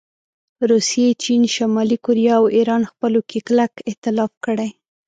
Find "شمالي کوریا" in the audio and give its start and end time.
1.55-2.35